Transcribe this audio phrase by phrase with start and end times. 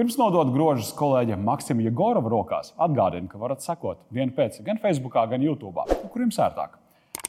[0.00, 5.18] Pirms nodot grožus kolēģiem Maksimam Jegorovam rokās, atgādinu, ka varat sekot vienu pēc gan Facebook,
[5.28, 6.78] gan YouTube, kur jums ērtāk.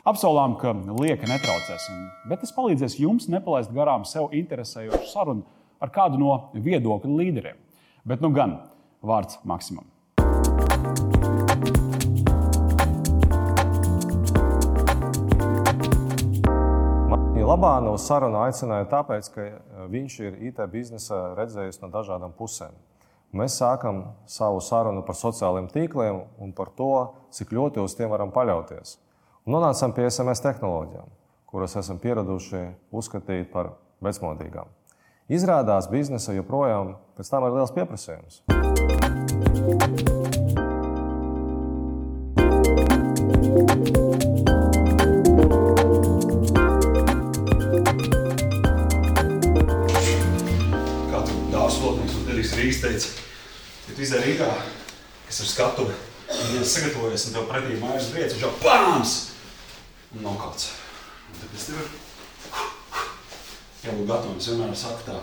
[0.08, 0.72] Apsolām, ka
[1.02, 2.00] lieka netraucēsim,
[2.32, 5.44] bet tas palīdzēs jums nepalaist garām sev interesējošu sarunu
[5.84, 7.60] ar kādu no viedokļu līderiem.
[8.08, 8.62] Bet nu gan
[9.04, 9.92] vārds Maksimam.
[17.52, 19.56] Labānu sarunu aicināju tāpēc, ka eh,
[19.92, 22.78] viņš ir IT biznesa redzējis no dažādām pusēm.
[23.36, 26.92] Mēs sākam savu sarunu par sociālajiem tīkliem un par to,
[27.36, 28.98] cik ļoti uz tiem varam paļauties.
[29.44, 31.12] Un nonācām pie SMS tehnoloģijām,
[31.52, 32.64] kuras esam pieraduši
[32.96, 33.74] uzskatīt par
[34.04, 34.72] vecmodīgām.
[35.32, 38.44] Izrādās, biznesa joprojām pēc tam ir liels pieprasījums.
[52.92, 53.22] Rīgas teica,
[53.88, 54.48] ja tu izdevi Rīgā,
[55.28, 55.96] kas ir skatuve,
[56.32, 59.14] un viens sagatavojies, un tev pretī mājas briedz, un jau pāns!
[60.12, 60.72] Un nav kāds.
[61.32, 61.78] Un tad es tev
[63.86, 64.38] jābūt gatavam.
[64.38, 65.18] Es vienmēr saku tā,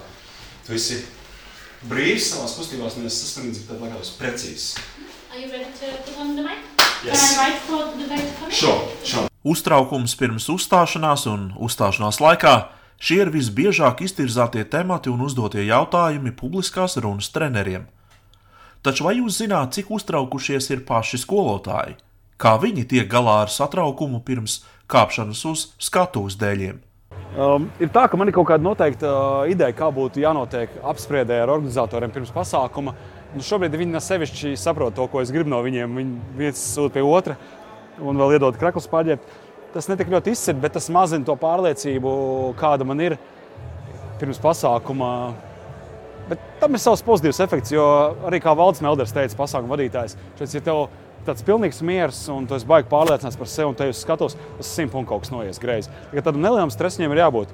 [0.65, 1.03] tu esi
[1.89, 4.71] brīvs savās kustībās, un es sasniedzu, tad laikā tas precīzs.
[5.29, 6.65] Are you ready to put on the mic?
[7.05, 7.21] Yes.
[7.21, 8.51] Can I write for the come in?
[8.51, 9.29] Sure, sure.
[9.45, 12.57] Uztraukums pirms uzstāšanās un uzstāšanās laikā
[12.99, 17.85] Šie ir visbiežāk iztirzātie temati un uzdotie jautājumi publiskās runas treneriem.
[18.83, 21.95] Taču vai jūs zināt, cik uztraukušies ir paši skolotāji?
[22.39, 24.61] Kā viņi tiek galā ar satraukumu pirms
[24.91, 26.83] kāpšanas uz skatuves dēļiem?
[27.39, 31.43] Um, ir tā, ka man ir kaut kāda noteikta uh, ideja, kā būtu jānotiek apspriedē
[31.45, 32.97] ar organizatoriem pirms pasākuma.
[33.35, 35.99] Nu, šobrīd viņi nesevišķi saprot to, ko es gribu no viņiem.
[36.01, 37.39] Viņi viens sūta pie otra
[38.03, 42.15] un vēl iedod kraklus pārģērbt tas netik ļoti izsver, bet tas mazina to pārliecību,
[42.59, 43.19] kāda man ir
[44.21, 45.11] pirms pasākuma.
[46.29, 47.85] Bet tam ir savs pozitīvs efekts, jo
[48.29, 50.83] arī kā Valdis Melders teica, pasākuma vadītājs, šeit, ja tev
[51.27, 54.73] tāds pilnīgs miers un tu esi baigi pārliecināts par sevi un te jūs skatos, tas
[54.77, 55.93] simt punktu kaut kas noies greizi.
[56.13, 57.53] Ja tādam nelielam stresam ir jābūt.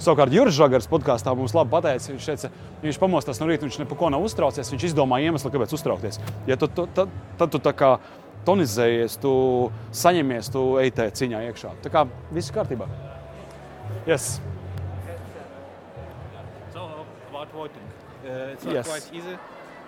[0.00, 2.48] Savukārt, Juris Žagars podkāstā mums labi pateica, viņš teica,
[2.80, 6.16] viņš pamostās no rīta, viņš neko nav uztraucies, viņš izdomā iemeslu, kāpēc uztraukties.
[6.48, 7.90] Ja tu, tu, tad, tad tu tā kā
[8.48, 9.32] tonizējies, tu
[9.92, 11.74] saņemies, tu ej tajā ciņā iekšā.
[11.84, 12.88] Tā kā viss kārtībā.
[14.08, 14.38] Yes.
[16.72, 16.88] So,
[17.28, 17.84] about voting.
[18.24, 18.88] Uh, it's not Yes.
[18.88, 19.36] quite easy.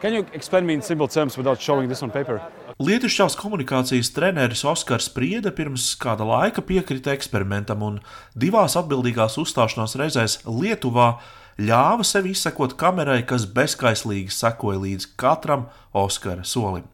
[0.02, 2.40] Can you explain me in simple terms without showing this on paper?
[2.80, 7.98] Lietušķās komunikācijas treneris Oskars Priede pirms kāda laika piekrita eksperimentam un
[8.32, 11.18] divās atbildīgās uzstāšanās reizēs Lietuvā
[11.60, 16.88] ļāva sev izsekot kamerai, kas bezskaislīgi sekoja līdz katram Oskara solim.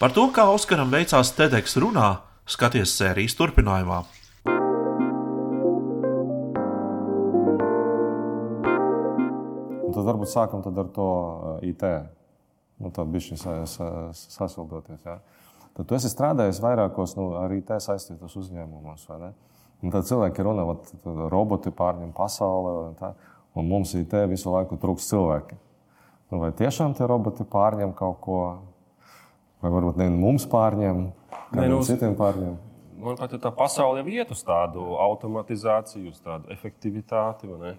[0.00, 2.16] Par to, kā Oskaram veicās TEDx runā,
[2.48, 4.02] skaties sērijas turpinājumā.
[10.24, 11.84] Varbūt sākam ar to uh, IT.
[12.82, 13.44] Nu, bija šis
[14.34, 15.04] sasildoties.
[15.06, 15.20] Ja?
[15.74, 19.06] Tad tu esi strādājis vairākos nu, ar IT saistītos uzņēmumos.
[19.08, 19.32] vai ne?
[19.82, 20.64] Un tad cilvēki runā,
[21.04, 23.12] ka roboti pārņem pasauli, un, tā,
[23.54, 25.58] un mums IT visu laiku trūks cilvēki.
[26.32, 28.38] Nu, vai tiešām tie roboti pārņem kaut ko,
[29.62, 32.56] vai varbūt ne mums pārņem, Nē, kādiem nu, citiem pārņem?
[33.04, 37.74] Manuprāt, tā pasaule jau iet uz tādu automatizāciju, uz tādu efektivitāti, vai ne?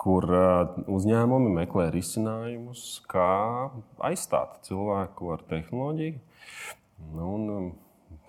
[0.00, 3.28] Kur uh, uzņēmumi meklē risinājumus, kā
[4.08, 6.20] aizstāt cilvēku ar tehnoloģiju.
[7.16, 7.68] Nu, un, um,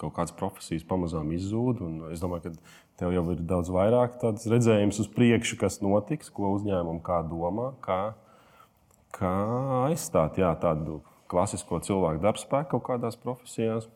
[0.02, 1.84] kaut kādas profesijas pamazām izzūd.
[2.12, 6.54] Es domāju, ka tev jau ir daudz vairāk tāds redzējums uz priekšu, kas notiks, ko
[6.58, 8.02] uzņēmumi kā domā, kā,
[9.16, 9.34] kā
[9.88, 11.00] aizstāt jā, tādu
[11.32, 13.88] klasisko cilvēku darbspēku kaut kādās profesijās.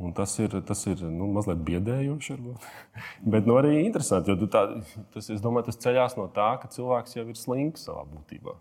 [0.00, 2.36] Un tas ir, tas ir nu, mazliet biedējoši.
[2.36, 2.68] varbūt.
[3.34, 4.64] Bet nu, arī interesanti, jo tā,
[5.12, 8.56] tas, es domāju, tas ceļās no tā, ka cilvēks jau ir slinks savā būtībā.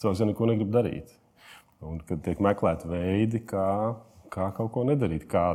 [0.00, 1.16] Cilvēks jau neko negrib darīt.
[1.84, 3.66] Un kad tiek meklēti veidi, kā,
[4.32, 5.48] kā kaut ko nedarīt, kā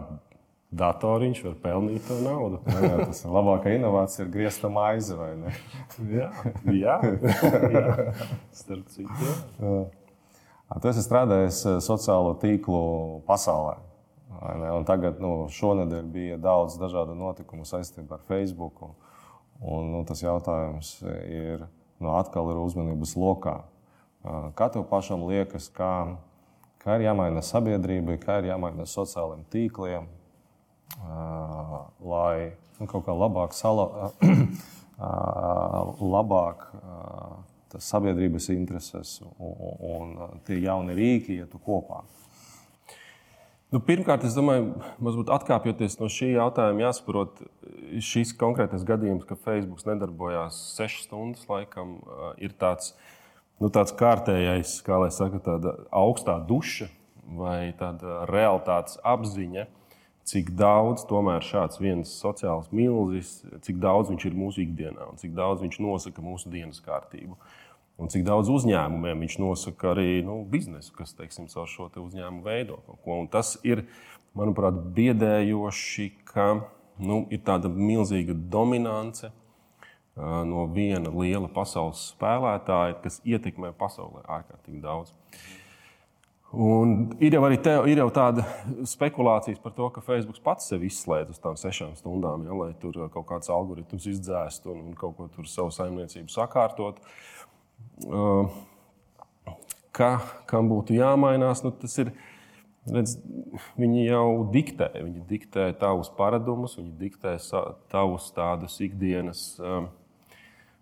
[0.76, 2.60] datoriņš var pelnīt to naudu.
[2.68, 5.56] Jā, jā, tas ir labākā inovācija, ir griezta maize vai ne?
[6.20, 6.30] Jā,
[6.76, 6.98] jā.
[7.74, 7.86] jā.
[8.56, 9.32] starp citu.
[10.70, 12.82] Tu esi strādājis eh, sociālo tīklu
[13.28, 13.80] pasaulē.
[14.86, 18.84] Tagad, nu, šonadēļ bija daudz dažādu notikumu saistībā ar Facebook.
[19.60, 20.94] Un, nu, tas jautājums
[21.28, 21.66] ir,
[22.00, 23.58] nu, atkal ir uzmanības lokā.
[24.56, 26.16] Kā tev pašam liekas, kā,
[26.84, 30.08] kā ir jāmaina sabiedrībai, kā ir jāmaina sociālajiem tīkliem,
[32.00, 34.12] lai nu, kaut kā labāk, sala,
[36.00, 36.68] labāk
[37.78, 42.02] sabiedrības intereses un, un, tie jaunie rīki ietu kopā.
[43.70, 47.44] Nu, pirmkārt, es domāju, mazliet atkāpjoties no šī jautājuma, jāsaprot,
[48.02, 52.00] šis konkrētais gadījums, ka Facebook nedarbojās sešas stundas, laikam,
[52.42, 52.96] ir tāds,
[53.62, 56.90] nu, tāds kārtējais, kā lai saka, tāda augstā duša
[57.38, 59.68] vai tāda realitātes apziņa,
[60.30, 65.38] cik daudz tomēr šāds viens sociāls milzis, cik daudz viņš ir mūsu ikdienā un cik
[65.38, 67.38] daudz viņš nosaka mūsu dienas kārtību.
[68.00, 72.80] Un cik daudz uzņēmumiem viņš nosaka arī nu, biznesu, kas teiksim, caur šo uzņēmumu veido.
[73.04, 73.84] Un tas ir,
[74.38, 76.48] manuprāt, biedējoši, ka
[76.96, 79.34] nu, ir tāda milzīga dominance
[80.20, 85.12] no viena liela pasaules spēlētāja, kas ietekmē pasaulē ārkārtīgi daudz.
[86.50, 88.46] Un ir jau te, ir jau tāda
[88.90, 92.96] spekulācija par to, ka Facebook pats sevi izslēdz uz tām sešām stundām, ja, lai tur
[93.14, 97.04] kaut kāds algoritms izdzēstu un, un kaut ko tur savu saimniecību sakārtotu.
[97.04, 97.39] Uh,
[99.96, 100.10] ka,
[100.50, 102.14] kam būtu jāmainās, nu, tas ir.
[102.90, 103.18] Redz,
[103.78, 107.36] viņi jau diktē, viņi diktē tavus paradumus, viņi diktē
[107.92, 109.44] tavus tādus ikdienas,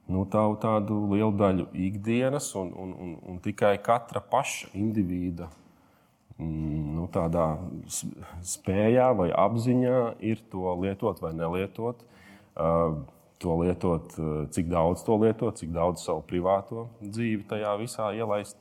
[0.07, 5.49] nu, tavu tādu lielu daļu ikdienas, un, un, un, un tikai katra paša indivīda
[6.37, 7.49] mm, nu, tādā
[8.53, 9.99] spējā vai apziņā
[10.31, 12.05] ir to lietot vai nelietot.
[12.55, 13.01] Uh,
[13.37, 18.57] to lietot, eh, cik daudz to lietot, cik daudz savu privāto dzīvi tajā visā ielaist.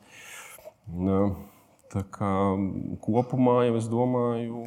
[1.86, 2.32] Tā kā
[3.02, 4.66] kopumā jau es domāju,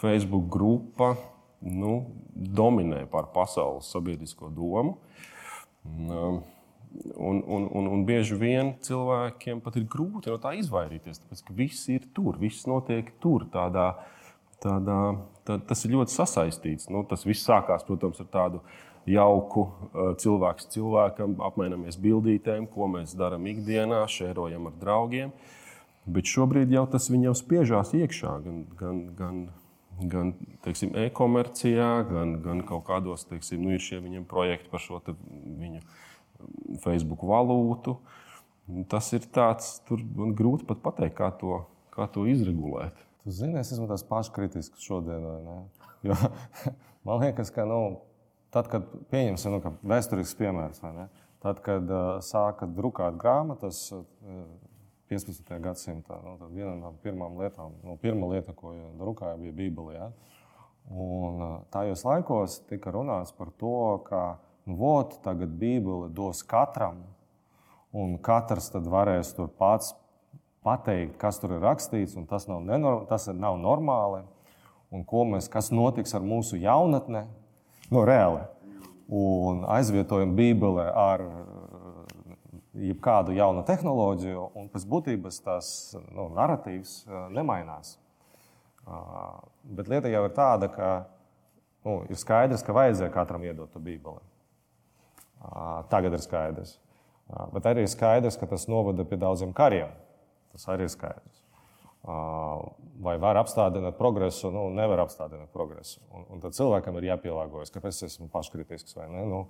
[0.00, 1.14] Facebook grupa
[1.60, 4.96] nu, dominē pār pasaules sabiedrisko domu.
[5.84, 11.56] Un, un, un, un bieži vien cilvēkiem pat ir grūti no tā izvairīties, tāpēc ka
[11.56, 13.46] viss ir tur, viss notiek tur.
[13.52, 13.92] Tādā,
[14.62, 14.98] tādā,
[15.46, 16.90] tā, tas ir ļoti sasaistīts.
[16.92, 22.90] Nu, tas viss sākās, protams, ar tādu uh, jauku eh, cilvēks cilvēkam, apmainamies bildītēm, ko
[22.92, 25.32] mēs darām ikdienā, šērojam ar draugiem.
[26.10, 29.40] Bet šobrīd jau tas viņam spiežās iekšā gan, gan, gan,
[30.00, 30.32] gan
[30.64, 35.84] teiksim, e-komercijā, gan, gan kaut kādos, teiksim, nu, ir šie viņam projekti par šo viņu
[36.84, 37.98] Facebook valūtu.
[38.90, 41.62] Tas ir tāds, tur man grūti pat pateikt, kā to,
[41.94, 42.96] kā to izregulēt.
[43.24, 45.26] Tu zini, es esmu tāds paškritisks šodien.
[46.06, 46.16] Jo,
[47.06, 47.80] man liekas, ka nu,
[48.50, 50.80] Tad, kad pieņemsim nu, vēsturisks piemērs,
[51.42, 54.02] tad, kad uh, sāka drukāt grāmatas uh,
[55.10, 55.46] 15.
[55.62, 59.94] gadsimtā, nu, viena no pirmām lietām, nu, pirmā lieta, ko drukāja, bija Bībele.
[59.94, 60.10] Ja?
[60.90, 64.24] Un, uh, tajos laikos tika runāts par to, ka
[64.66, 67.04] nu, vot, tagad Bībele dos katram,
[67.94, 69.94] un katrs varēs tur pats
[70.66, 74.24] pateikt, kas tur ir rakstīts, un tas nav, nenor, tas nav normāli.
[74.90, 77.28] Un mēs, kas notiks ar mūsu jaunatni,
[77.90, 78.42] nu, reāli.
[79.10, 85.72] Un aizvietojam Bībeli ar eh, kādu jaunu tehnoloģiju, un pēc būtības tas
[86.14, 87.96] nu, narratīvs eh, nemainās.
[88.86, 90.90] Ah, bet lieta jau ir tāda, ka
[91.86, 94.22] nu, ir skaidrs, ka vajadzēja katram iedot to Bībeli.
[95.40, 96.78] Ah, tagad ir skaidrs.
[97.30, 99.92] Ah, bet arī ir skaidrs, ka tas novada pie daudziem kariem.
[100.54, 101.39] Tas arī ir skaidrs.
[102.00, 104.48] Vai var apstādināt progresu?
[104.52, 106.00] Nu, nevar apstādināt progresu.
[106.16, 109.26] Un, un tad cilvēkam ir jāpielāgojas, kāpēc es esmu paškritisks vai ne.
[109.28, 109.40] Nu,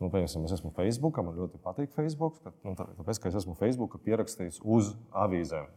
[0.00, 2.40] nu, piemēram, es esmu Facebook, man ļoti patīk Facebook.
[2.42, 5.70] Kad, nu, tāpēc, ka es esmu Facebook pierakstīts uz avīzēm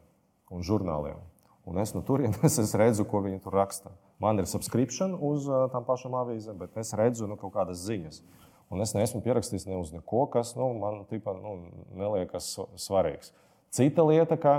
[0.52, 1.22] un žurnāliem.
[1.70, 3.94] Un es no turienes es redzu, ko viņi tur raksta.
[4.22, 8.24] Man ir subscription uz tām pašām avīzēm, bet es redzu nu, kaut kādas ziņas.
[8.72, 11.58] Un es neesmu pierakstījis ne uz neko, kas nu, man tipa, nu,
[11.98, 13.34] neliekas svarīgs.
[13.72, 14.54] Cita lieta, ka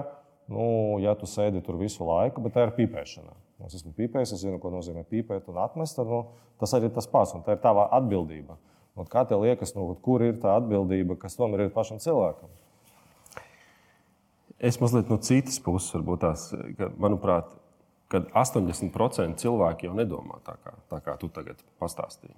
[0.52, 0.66] Nu,
[1.00, 3.32] ja tu sēdi tur visu laiku, bet tā ir pīpēšana.
[3.66, 5.97] Es esmu pīpējis, es zinu, ko nozīmē pīpēt un atmest.
[5.97, 6.25] Tad, nu,
[6.61, 8.59] tas arī ir tas pats, un tā ir tava atbildība.
[8.99, 12.50] Un kā tev liekas, nu, kur ir tā atbildība, kas tomēr ir pašam cilvēkam?
[14.62, 17.54] Es mazliet no citas puses, varbūt tās, ka, manuprāt,
[18.12, 22.37] kad 80% cilvēki jau nedomā tā, kā, tā kā tu tagad pastāstīji.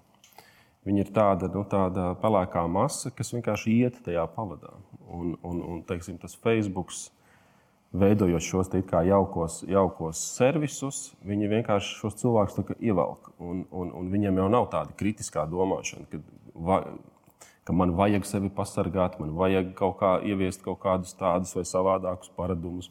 [0.85, 4.73] Viņi ir tāda, nu, tāda pelēkā masa, kas vienkārši iet tajā pavadā.
[5.09, 6.93] Un, un, un teiksim, tas Facebook
[7.95, 8.71] veidojot šos
[9.07, 13.31] jaukos, jaukos servisus, viņi vienkārši šos cilvēkus ievelk.
[13.39, 16.21] Un, un, un viņiem jau nav tāda kritiskā domāšana, ka,
[16.55, 16.81] va,
[17.65, 22.33] ka man vajag sevi pasargāt, man vajag kaut kā ieviest kaut kādus tādus vai savādākus
[22.35, 22.91] paradumus.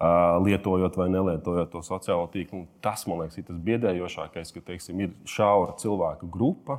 [0.00, 2.62] Lietojot vai nelietojot to sociālo tīklu.
[2.80, 6.78] Tas, man liekas, ir tas biedējošākais, ka teiksim, ir šaura cilvēku grupa,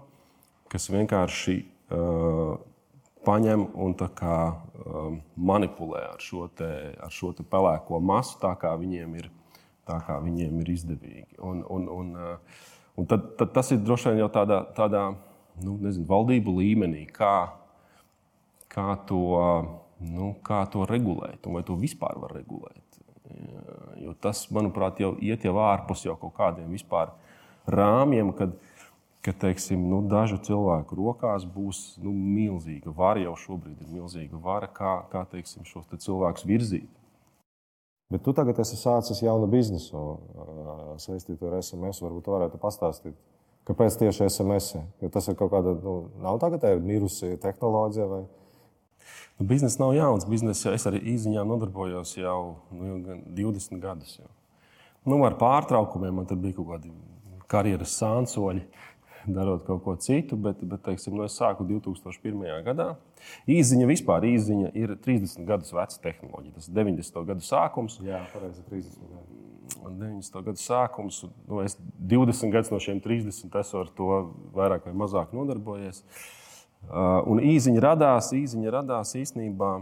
[0.74, 1.60] kas vienkārši
[1.94, 2.56] uh,
[3.26, 4.38] paņem un kā,
[4.86, 6.70] um, manipulē ar šo, te,
[7.02, 9.30] ar šo te pelēko masu, tā kā viņiem ir,
[9.88, 11.40] kā viņiem ir izdevīgi.
[11.40, 12.64] Un, un, un, uh,
[12.98, 15.10] un tad, tad tas ir droši vien jau tādā, tādā
[15.62, 17.36] nu, nezinu, valdību līmenī, kā,
[18.72, 19.26] kā, to,
[20.06, 22.80] nu, kā to regulēt, un vai to vispār var regulēt.
[24.02, 27.14] Jo tas, manuprāt, jau iet jau ārpus jau kaut kādiem vispār
[27.70, 28.56] rāmjiem, kad,
[29.26, 34.70] ka teiksim, nu, dažu cilvēku rokās būs nu, milzīga vara, jau šobrīd ir milzīga vara,
[34.72, 36.90] kā, kā teiksim, šos te cilvēkus virzīt.
[38.12, 40.02] Bet tu tagad esi sācis jaunu biznesu
[41.00, 42.02] saistītu ar SMS.
[42.04, 43.16] Varbūt tu varētu pastāstīt,
[43.70, 44.82] kāpēc tieši SMS?
[45.00, 48.26] Jo tas ir kaut kāda, nu, nav tagad tā ir mirusi tehnoloģija vai?
[49.40, 50.28] Nu, biznesa nav jauns.
[50.28, 52.42] Biznesa, es arī īziņā nodarbojos jau
[52.76, 53.00] nu,
[53.38, 54.18] 20 gadus.
[54.20, 54.28] Jau.
[55.08, 56.92] Nu, ar pārtraukumiem man bija kaut kādi
[57.52, 58.66] karjeras sānsoļi
[59.28, 62.42] darot kaut ko citu, bet, bet teiksim, nu, es sāku 2001.
[62.66, 62.88] gadā.
[63.50, 66.56] Īziņa vispār īziņa ir 30 gadus veca tehnoloģija.
[66.58, 67.22] Tas ir 90.
[67.30, 68.00] gadu sākums.
[68.06, 69.40] Jā, pareizi, 30 gadu.
[69.82, 70.44] 90.
[70.46, 71.24] gadu sākums.
[71.48, 71.78] Nu, es
[72.12, 74.12] 20 gadus no šiem 30 esmu ar to
[74.58, 76.04] vairāk vai mazāk nodarbojies.
[76.82, 79.76] Uh, un īziņa radās, īziņa radās īstenībā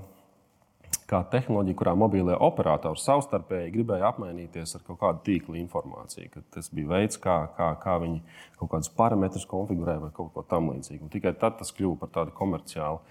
[1.10, 6.44] kā tehnoloģija, kurā mobilie operatori savstarpēji gribēja apmainīties ar kaut kādu tīkla informāciju.
[6.54, 8.22] Tas bija veids, kā, kā, kā viņi
[8.60, 11.06] kaut kādus parametrus konfigurēja vai kaut ko tamlīdzīgu.
[11.08, 13.02] Un tikai tad tas kļuva par tādu komerciālu,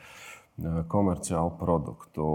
[0.63, 2.29] eh, komerciālu produktu.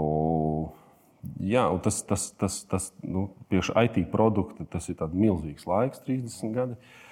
[1.40, 6.76] Jā, tas, tas, tas, tas nu, priekš IT produkta tas ir milzīgs laiks, 30 gadi.
[6.76, 7.03] Uh,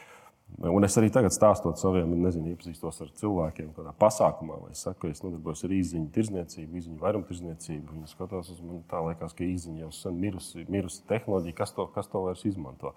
[0.61, 5.09] Un es arī tagad stāstot saviem, nezinu, iepazīstos ar cilvēkiem, kādā pasākumā, vai es saku,
[5.11, 7.97] es nodarbojos ar īziņu tirzniecību, īziņu vairumtirdzniecību.
[7.97, 11.87] Viņi skatās uz mani tā, liekas, ka īziņa jau sen mirusi, mirusi tehnoloģija, kas to,
[11.95, 12.93] kas to vairs izmanto.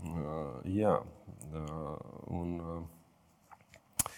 [0.00, 0.96] Uh, jā,
[1.52, 1.92] uh,
[2.32, 4.08] un, uh,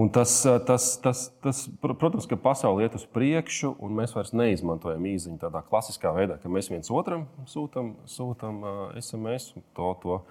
[0.00, 0.36] un tas,
[0.70, 5.66] tas, tas, tas, protams, ka pasaule iet uz priekšu, un mēs vairs neizmantojam īziņu tādā
[5.66, 8.64] klasiskā veidā, ka mēs viens otram sūtām sūtam,
[9.02, 9.52] SMS.
[9.74, 10.22] To, to,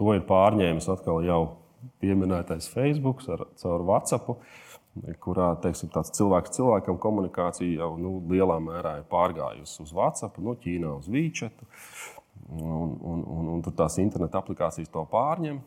[0.00, 1.40] To ir pārņēmis atkal jau
[2.02, 4.36] pieminētais Facebook ar, caur WhatsApp,
[5.24, 10.58] kurā teiksim, cilvēks cilvēkam komunikācija jau nu, lielā mērā ir pārgājusi uz WhatsApp, no nu,
[10.62, 11.68] Ķīnā uz Vīčetu.
[12.52, 15.62] Un, un, un, un tur tās interneta aplikācijas to pārņem.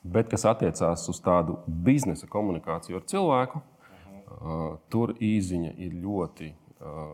[0.00, 7.10] Bet, kas attiecās uz tādu biznesa komunikāciju ar cilvēku, uh, tur īziņa ir ļoti uh,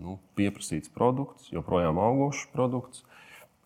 [0.00, 3.04] nu, pieprasīts produkts, joprojām augošs produkts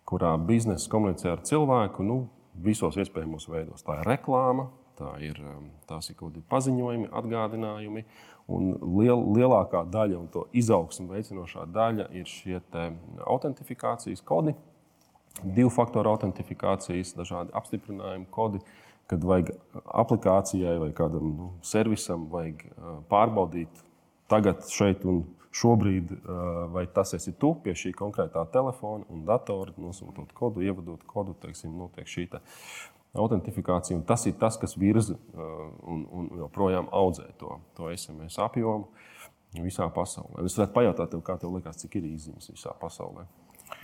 [0.09, 3.85] kurā biznesa komunicē ar cilvēku nu, visos iespējamos veidos.
[3.87, 4.69] Tā ir reklāma,
[4.99, 8.05] tā ir, um, tās ir kaut kādi paziņojumi, atgādinājumi.
[8.55, 12.59] Un liel, lielākā daļa un to izaugsmu veicinošā daļa ir šie
[13.25, 14.53] autentifikācijas kodi,
[15.43, 18.61] divu faktoru autentifikācijas, dažādi apstiprinājumi kodi.
[19.09, 19.51] Kad vajag
[20.01, 23.83] aplikācijai vai kādam nu, servisam, vajag uh, pārbaudīt
[24.33, 25.19] tagad, šeit un
[25.55, 26.11] Šobrīd,
[26.75, 31.77] vai tas esi tu pie šī konkrētā telefona un datora, nosūtot kodu, ievadot kodu, teiksim,
[31.79, 32.41] notiek šī te
[33.15, 34.01] autentifikācija.
[34.09, 38.91] Tas ir tas, kas virza un, un joprojām audzē to, to SMS apjomu
[39.63, 40.43] visā pasaulē.
[40.43, 43.29] Es varētu pajautāt, tev, kā tev liekas, cik ir izziņas visā pasaulē.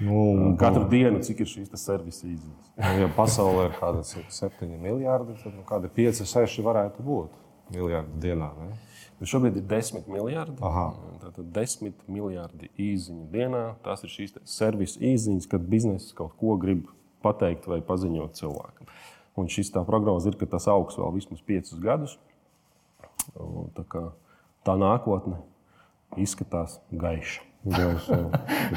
[0.03, 2.73] Nu, Katru nu, dienu, cik ir šīs servisa izziņas?
[2.81, 7.39] Nu, ja pasaulē ir kaut kādi 7 miljardi, tad nu, kādi 5, 6 varētu būt
[7.75, 8.51] miljardi dienā.
[8.59, 8.73] Ne?
[9.21, 10.57] Nu, šobrīd ir 10 miljardi.
[10.65, 10.87] Aha.
[11.21, 13.65] Tātad 10 miljardi īsiņu dienā.
[13.85, 16.87] Tās ir šīs servisa īsiņas, kad biznesa kaut ko grib
[17.21, 18.89] pateikt vai paziņot cilvēkam.
[19.37, 22.17] Un šis tā prognoze ir, ka tas augs vēl vismaz 5 gadus.
[23.77, 24.07] Tā, kā,
[24.65, 25.43] tā nākotne
[26.17, 27.45] izskatās gaiša.
[27.69, 28.19] Gaiša.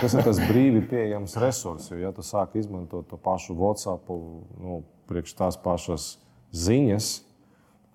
[0.01, 1.87] tas ir tas brīvi pieejams resurs.
[1.87, 4.11] Jo, ja tu sāki izmantot to pašu WhatsApp,
[4.59, 6.17] nu, priekš tās pašas
[6.51, 7.13] ziņas,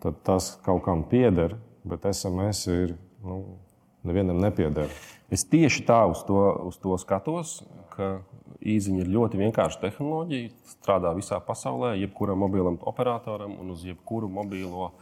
[0.01, 1.59] tad tas kaut kam pieder
[1.91, 3.59] bet SMS ir nu,
[4.07, 4.93] nevienam nepieder.
[5.29, 6.41] Es tieši tā uz to,
[6.71, 7.59] uz to skatos,
[7.93, 8.19] ka
[8.65, 10.53] īziņa ir ļoti vienkārša tehnoloģija.
[10.79, 14.93] Strādā visā pasaulē, jebkuram mobilam operatoram un uz jebkuru mobilo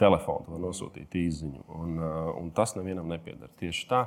[0.00, 1.64] telefonu var nosūtīt īziņu.
[1.78, 3.50] Un, uh, un tas nevienam nepieder.
[3.60, 4.04] Tieši tā.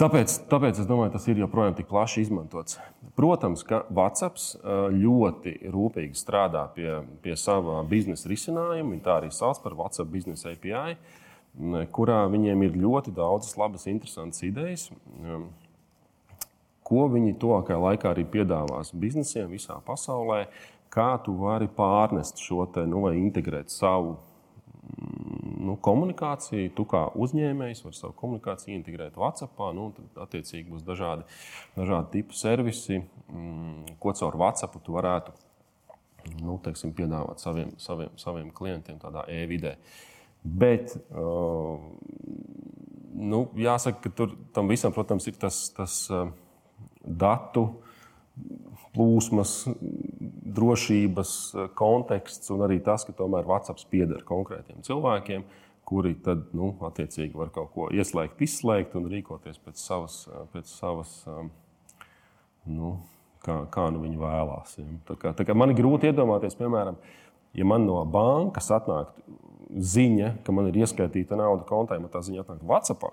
[0.00, 2.78] Tāpēc, tāpēc es domāju, tas ir joprojām tik plaši izmantots.
[3.18, 8.94] Protams, ka WhatsApp uh, ļoti rūpīgi strādā pie, pie sava biznesa risinājuma.
[8.94, 10.94] Viņi tā arī sauc par WhatsApp biznesa API,
[11.92, 14.86] kurā viņiem ir ļoti daudzas labas, interesantas idejas,
[15.20, 15.50] um,
[16.86, 20.46] ko viņi tuvākajā laikā arī piedāvās biznesiem visā pasaulē.
[20.90, 24.16] Kā tu vari pārnest šo te, nu, vai integrēt savu
[25.60, 26.72] nu, komunikāciju.
[26.76, 29.60] Tu kā uzņēmējs vari savu komunikāciju integrēt WhatsApp.
[29.76, 31.26] Nu, tad, attiecīgi, būs dažādi,
[31.76, 33.00] dažādi tipi servisi,
[33.30, 35.36] mm, ko caur WhatsApp tu varētu
[36.40, 39.76] nu, teiksim, piedāvāt saviem, saviem, saviem klientiem tādā e-vidē.
[40.40, 41.80] Bet uh,
[43.20, 46.30] nu, jāsaka, ka tur tam visam, protams, ir tas, tas uh,
[47.04, 47.66] datu
[48.94, 49.54] plūsmas,
[50.50, 55.44] drošības eh, konteksts un arī tas, ka tomēr WhatsApp pieder konkrētiem cilvēkiem,
[55.90, 60.70] kuri tad, nu, attiecīgi var kaut ko ieslēgt, izslēgt un rīkoties pēc savas, eh, pēc
[60.74, 61.50] savas um,
[62.70, 62.96] nu,
[63.44, 64.76] kā, kā nu viņi vēlās.
[64.80, 64.88] Ja.
[65.08, 66.98] Tā kā, tā kā man ir grūti iedomāties, piemēram,
[67.56, 69.14] ja man no bankas atnāk
[69.70, 73.10] ziņa, ka man ir ieskaitīta nauda kontā, ja tā ziņa atnāk WhatsApp.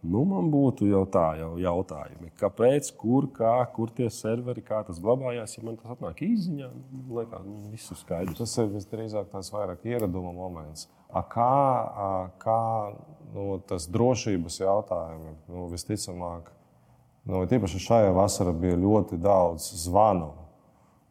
[0.00, 4.96] Nu, man būtu jau tā jau jautājumi, kāpēc, kur, kā, kur tie serveri, kā tas
[5.02, 5.58] glabājās.
[5.58, 6.70] Ja man tas atnāk īsiņā,
[7.18, 8.38] liekas, nu, viss ir skaidrs.
[8.40, 10.88] Tas ir visdrīzāk tāds vairāk ieraduma moments.
[11.12, 11.50] A kā
[12.06, 12.08] a,
[12.40, 12.62] kā
[13.34, 16.48] nu, tas drošības jautājumi nu, visticamāk,
[17.28, 20.32] nu, tīpaši šajā vasarā bija ļoti daudz zvanu.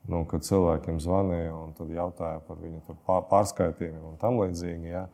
[0.10, 4.90] Nu, kad cilvēkiem zvanīja un jautāja par viņu pārskaitījumiem un tam līdzīgi.
[4.90, 5.06] Ja?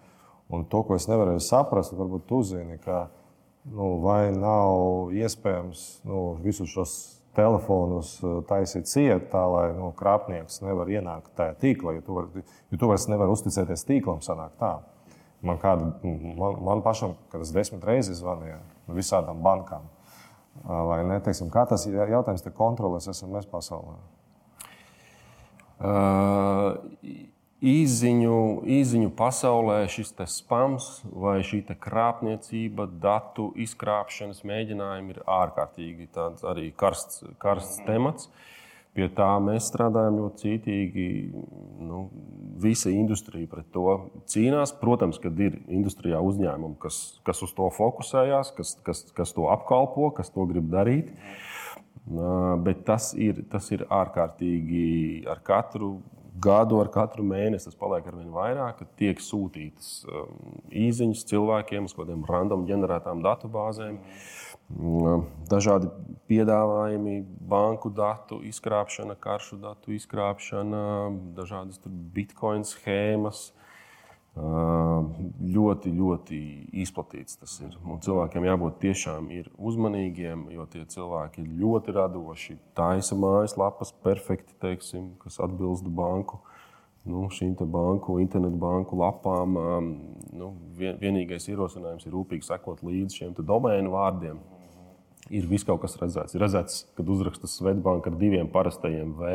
[0.54, 3.10] Un to, ko es nevarēju saprast, varbūt tu zini, ka
[3.74, 6.96] nu, vai nav iespējams nu, visus šos
[7.36, 12.30] telefonus uh, taisīt ciet, tā lai nu, krāpnieks nevar ienākt tajā tīklā, jo tu, var,
[12.72, 14.24] jo tu vairs nevari uzticēties tīklam.
[15.46, 21.04] Man, kāda, man, man pašam, kad es desmit reizes zvanīju no visādām bankām, uh, vai
[21.04, 24.00] ne, teiksim, kā tas jautājums te kontrolēs SMS pasaulē?
[25.76, 27.26] Uh,
[27.66, 36.10] īziņu, īziņu pasaulē šis spams vai šī krāpniecība, datu izkrāpšanas mēģinājumi ir ārkārtīgi
[36.44, 38.30] arī karsts, karsts temats.
[38.96, 41.08] Pie tā mēs strādājam ļoti cītīgi.
[41.84, 42.06] Nu,
[42.64, 43.98] visa industrija pret to
[44.32, 44.72] cīnās.
[44.80, 50.14] Protams, ka ir industrijā uzņēmumi, kas, kas uz to fokusējās, kas, kas, kas to apkalpo,
[50.16, 51.12] kas to grib darīt.
[52.66, 55.96] Bet tas ir, tas ir ārkārtīgi ar katru
[56.42, 61.88] gadu ar katru mēnesi tas paliek ar vien vairāk, kad tiek sūtītas um, īsiņas cilvēkiem
[61.88, 64.02] uz kaut kādiem random ģenerētām datubāzēm.
[65.46, 65.92] Dažādi
[66.30, 70.82] piedāvājumi, banku datu izkrāpšana, karšu datu izkrāpšana,
[71.38, 71.84] dažādas
[72.16, 73.52] bitkoinu schēmas,
[74.36, 76.38] ļoti, ļoti
[76.84, 77.78] izplatīts tas ir.
[77.88, 82.58] Un cilvēkiem jābūt tiešām uzmanīgiem, jo tie cilvēki ir ļoti radoši.
[82.76, 86.42] Taisa mājaslapas, perfekti, teiksim, kas atbilst banku.
[87.06, 89.56] Nu, šīm banku, internetu banku lapām
[90.34, 94.40] nu, vien, vienīgais ierosinājums ir rūpīgi sekot līdzi šiem domēnu vārdiem.
[95.30, 96.36] Ir viss kaut kas redzēts.
[96.36, 99.30] Ir redzēts, kad uzraksta Svetbanka ar diviem parastajiem V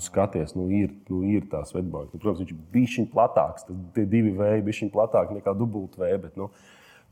[0.00, 2.14] tu skaties, nu, ir, nu, ir tā Svetbanka.
[2.14, 6.20] Nu, protams, viņš ir bijis platāks, tie divi vēji bija platāki nekā dubultvēji.
[6.24, 6.48] Bet, nu,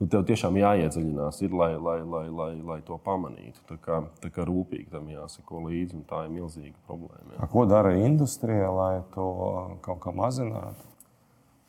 [0.00, 3.62] nu, tev tiešām jāiedziļinās, ir, lai, lai, lai, lai, lai to pamanītu.
[3.68, 7.34] Tā kā, tā kā rūpīgi tam jāsako līdzi, un tā ir milzīga problēma.
[7.36, 7.40] Jā.
[7.44, 9.30] A, ko dara industrija, lai to
[9.84, 10.86] kaut kā mazinātu?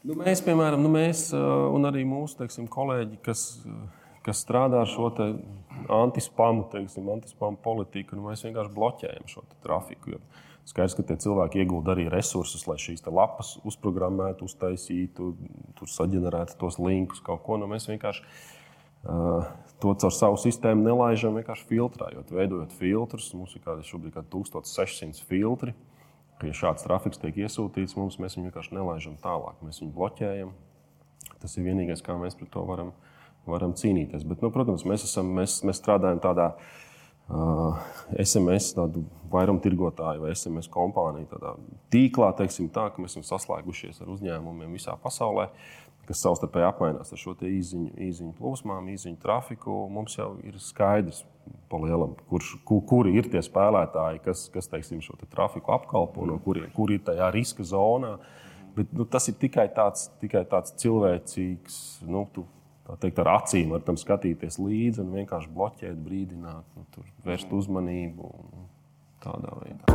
[0.08, 3.50] Nu, mēs, piemēram, nu, mēs, un arī mūsu teiksim, kolēģi, kas,
[4.24, 5.10] kas strādā ar šo
[5.92, 10.16] antispamu, teiksim, antispamu politiku, nu, mēs vienkārši bloķējam šo trafiku.
[10.16, 10.22] Jo,
[10.70, 15.32] Skaidrs, ka tie cilvēki iegulda arī resursus, lai šīs lapas uzprogrammētu, uztaisītu,
[15.80, 17.58] tur saģenerētu tos linkus, kaut ko.
[17.58, 19.48] Nu, mēs vienkārši uh,
[19.82, 23.32] to caur savu sistēmu nelaižam, vienkārši filtrējot, veidojot filtrus.
[23.34, 25.74] Mums ir kādi šobrīd kā 1600 filtri.
[26.46, 29.58] Ja šāds trafiks tiek iesūtīts mums, mēs viņu vienkārši nelaižam tālāk.
[29.66, 30.52] Mēs viņu bloķējam.
[31.42, 32.94] Tas ir vienīgais, kā mēs pret to varam,
[33.50, 34.22] varam cīnīties.
[34.30, 36.86] Bet, nu, protams, mēs, esam, mēs, mēs strādājam tādā veidā
[37.30, 41.54] SMS tādu vairumtirgotāju vai SMS kompāniju tādā
[41.94, 45.50] tīklā, teiksim, tā, ka mēs esam saslēgušies ar uzņēmumiem visā pasaulē,
[46.10, 49.84] kas savstarpēji apmainās ar šo īziņu, īziņu plūsmām, īziņu trafiku.
[49.94, 51.22] Mums jau ir skaidrs,
[51.70, 56.40] lielam, kurš, kur, kuri ir tie spēlētāji, kas, kas teiksim, šo te trafiku apkalpo, no
[56.42, 58.18] kuriem kur ir tajā riska zonā.
[58.74, 61.78] Bet, nu, tas ir tikai tāds, tikai tāds cilvēcīgs.
[62.10, 62.46] Nu, tu,
[62.98, 68.32] teikt, ar acīm var tam skatīties līdzi un vienkārši bloķēt, brīdināt, nu, tur, vērst uzmanību
[69.24, 69.86] tādā veidā.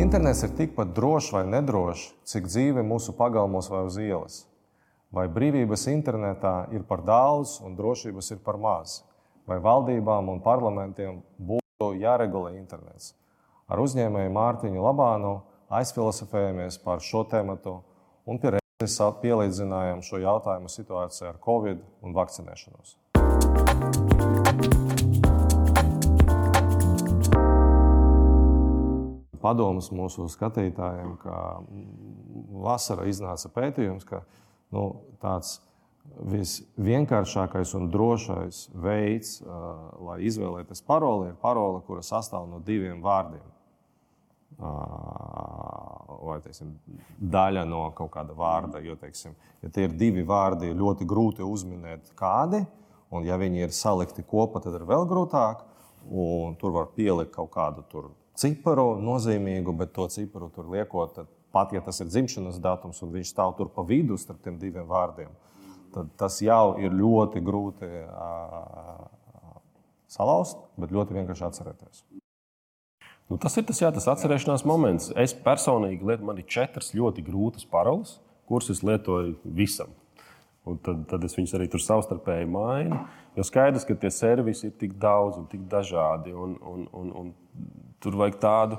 [0.00, 4.44] Internets ir tikpat drošs vai nedrošs, cik dzīve mūsu pagalmos vai uz ielas.
[5.10, 9.00] Vai brīvības internetā ir par daudz un drošības ir par maz?
[9.46, 13.14] Vai valdībām un parlamentiem būtu jāregulē internets?
[13.66, 15.34] Ar uzņēmēju Mārtiņu Labānu
[15.68, 17.56] aizfilozofējamies par šo tēmu
[18.26, 22.96] un pie reizes pielīdzinājām šo jautājumu situācijai ar Covid un vakcinēšanos.
[29.42, 31.36] Padomus mūsu skatītājiem, ka
[32.66, 34.24] vasarā iznāca pētījums, ka
[34.74, 34.88] nu,
[35.22, 35.60] tāds
[36.30, 43.44] visvienkāršākais un drošais veids, uh, lai izvēlēties paroli, ir parole, kura sastāv no diviem vārdiem
[44.56, 46.72] vai teiksim,
[47.20, 48.80] daļa no kaut kāda vārda.
[48.84, 52.62] Jo, teiksim, ja tie ir divi vārdi, ir ļoti grūti uzminēt kādi,
[53.12, 55.64] un ja viņi ir salikti kopā, tad ir vēl grūtāk.
[56.60, 57.82] Tur var pielikt kaut kādu
[58.38, 63.32] ciparu nozīmīgu, bet to ciparu tur liekot, pat ja tas ir dzimšanas datums un viņš
[63.32, 65.32] stāv tur pa vidu starp tiem diviem vārdiem.
[65.96, 69.06] tad tas jau ir ļoti grūti uh,
[70.12, 72.04] salauzt, bet ļoti vienkārši atcerēties.
[73.26, 75.10] Nu, tas ir tas, jā, tas atcerēšanās moments.
[75.18, 79.90] Es personīgi lietoju, man ir četras ļoti grūtas paroles, kuras es lietoju visam.
[80.66, 83.00] Un tad, tad es viņus arī tur savstarpēji mainu.
[83.38, 86.34] Jo skaidrs, ka tie servisi ir tik daudz un tik dažādi.
[86.34, 87.34] Un, un, un, un
[88.02, 88.78] tur vajag tādu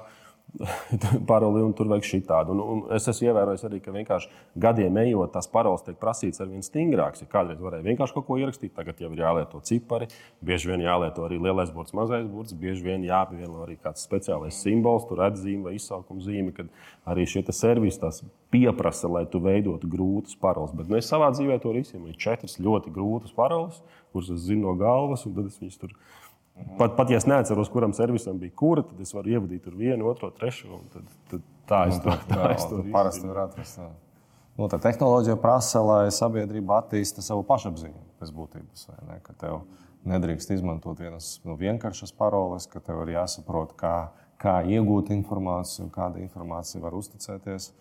[1.29, 2.55] paroli, un tur vajag šī tādu.
[2.55, 4.29] Un, un es esmu ievērojis arī, ka vienkārši
[4.63, 7.23] gadiem ejot, tās paroles tiek prasītas ar vien stingrākas.
[7.23, 10.09] Ja kādreiz varēja vienkārši kaut ko ierakstīt, tagad jau ir jālieto cipari,
[10.45, 15.07] bieži vien jālieto arī lielais burts, mazais burts, bieži vien jāpievieno arī kāds speciālais simbols,
[15.09, 16.71] tur atzīme vai izsaukuma zīme, kad
[17.07, 20.73] arī šie servisi tās pieprasa, lai tu veidotu grūtas paroles.
[20.75, 22.07] Bet nu, es savā dzīvē to risinu.
[22.07, 23.81] Ir četras ļoti grūtas paroles,
[24.15, 25.93] kuras es zinu no galvas, un tad es viņus tur
[26.77, 30.09] Pat, pat ja es neatceros, kuram servisam bija kura, tad es varu ievadīt tur vienu,
[30.09, 30.81] otru, trešo.
[30.93, 33.79] Tad, tad tā es to, tā es to parasti varu atrast.
[34.57, 38.87] Nu, tā tehnoloģija prasa, lai sabiedrība attīsta savu pašapziņu pēc būtības.
[39.05, 39.19] Ne?
[39.25, 39.59] Ka tev
[40.09, 43.95] nedrīkst izmantot vienas nu, vienkāršas paroles, ka tev ir jāsaprot, kā,
[44.41, 47.71] kā iegūt informāciju, kāda informācija var uzticēties.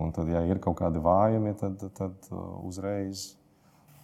[0.00, 3.34] Un tad, ja ir kaut kādi vājumi, tad, tad uh, uzreiz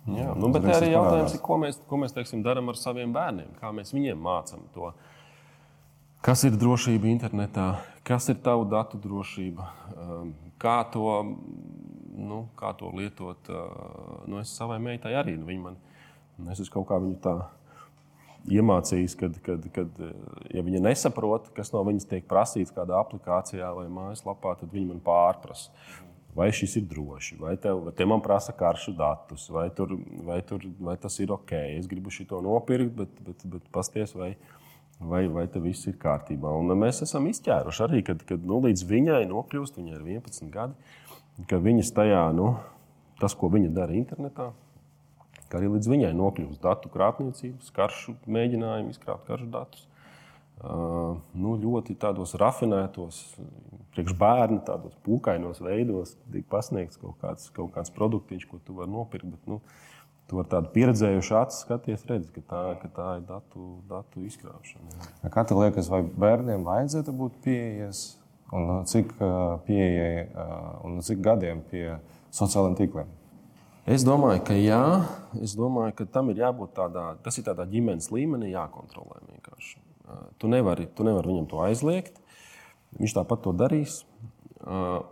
[0.09, 3.53] Jā, nu, bet arī jautājums ir, ko mēs, ko mēs teiksim, darām ar saviem bērniem,
[3.61, 4.95] kā mēs viņiem mācām to.
[6.25, 7.67] Kas ir drošība internetā,
[8.05, 11.13] kas ir tavu datu drošība, um, kā to,
[12.17, 13.53] nu, kā to lietot.
[13.53, 15.79] Uh, nu, es savai meitai arī nu, man,
[16.53, 17.37] es kaut kā viņu tā
[18.49, 20.05] iemācījis, kad, kad, kad
[20.49, 25.03] ja viņa nesaprot, kas no viņas tiek prasīts kādā aplikācijā vai mājaslapā, tad viņa man
[25.05, 25.69] pārprasa
[26.35, 30.41] vai šis ir droši, vai, tev, vai te man prasa karšu datus, vai, tur, vai,
[30.47, 31.53] tur, vai tas ir ok.
[31.79, 34.37] Es gribu šo nopirkt, bet, bet, bet pasties, vai,
[35.01, 36.53] vai, vai tas viss ir kārtībā.
[36.61, 40.97] Un mēs esam izķēruši arī, kad, kad nu, līdz viņai nokļūst, viņai ir 11 gadi,
[41.51, 42.55] ka viņas tajā, nu,
[43.21, 44.51] tas, ko viņa dara internetā,
[45.59, 49.90] arī līdz viņai nokļūst datu krāpniecības, karšu mēģinājumi izkrāpt karšu datus.
[50.61, 53.21] Uh, nu, ļoti tādos rafinētos,
[53.95, 58.93] priekš bērnu, tādos pūkainos veidos, tiek pasniegts kaut kāds, kaut kāds produktiņš, ko tu vari
[58.93, 59.31] nopirkt.
[59.33, 59.63] Bet, nu,
[60.31, 65.09] Tu ar tādu pieredzējušu acu skaties, redz, ka tā, ka tā ir datu, datu izkrāpšana.
[65.35, 68.05] Kā tev liekas, vai bērniem vajadzētu būt pieejas,
[68.55, 69.11] un cik
[69.67, 70.29] pieejai,
[70.87, 71.97] un cik gadiem pie
[72.31, 73.11] sociālajiem tīkliem?
[73.91, 74.85] Es domāju, ka jā,
[75.43, 79.81] es domāju, ka tam ir jābūt tādā, tas ir tādā ģimenes līmenī jākontrolē vienkārši.
[80.41, 82.21] Tu nevari, tu nevari viņam to aizliegt.
[82.99, 84.03] Viņš tāpat to darīs.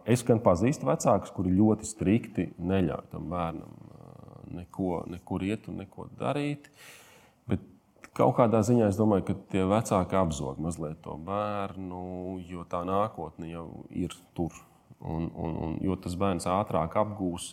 [0.09, 3.77] Es gan pazīstu vecākus, kuri ļoti strikti neļauj tam bērnam
[4.59, 6.69] neko, nekur iet un neko darīt.
[7.49, 7.65] Bet
[8.17, 12.03] kaut kādā ziņā es domāju, ka tie vecāki apzog mazliet to bērnu,
[12.51, 14.53] jo tā nākotne jau ir tur.
[14.99, 17.53] Un, un, un, jo tas bērns ātrāk apgūs,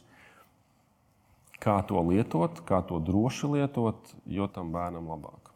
[1.61, 5.54] kā to lietot, kā to droši lietot, jo tam bērnam labāk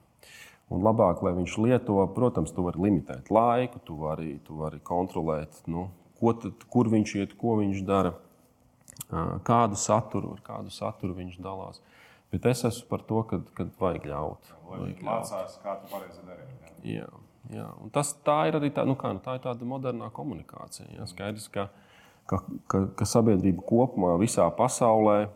[0.74, 2.00] un labāk, lai viņš lieto.
[2.16, 7.38] Protams, tu vari limitēt laiku, tu vari, tu vari kontrolēt, nu, tad, kur viņš iet,
[7.40, 8.14] ko viņš dara,
[9.48, 11.82] kādu saturu, ar kādu saturu viņš dalās.
[12.30, 14.52] Bet es esmu par to, ka kad vajag ļaut.
[14.70, 16.46] Vajag mācās, kā tu pareizi dari.
[16.86, 17.10] Jā.
[17.50, 20.86] Jā, un tas tā ir arī tā, nu kā, nu tā ir tāda modernā komunikācija.
[20.94, 21.08] Jā.
[21.10, 21.64] Skaidrs, ka,
[22.30, 25.32] ka, ka, ka sabiedrība kopumā visā pasaulē